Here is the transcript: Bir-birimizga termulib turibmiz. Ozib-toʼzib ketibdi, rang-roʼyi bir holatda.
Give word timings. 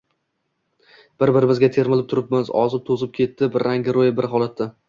Bir-birimizga 1.23 1.69
termulib 1.77 2.09
turibmiz. 2.15 2.51
Ozib-toʼzib 2.65 3.15
ketibdi, 3.21 3.65
rang-roʼyi 3.69 4.19
bir 4.23 4.31
holatda. 4.35 4.73